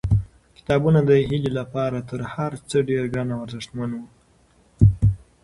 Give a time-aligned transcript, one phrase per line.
[0.57, 4.05] کتابونه د هیلې لپاره تر هر څه ډېر ګران او ارزښتمن وو.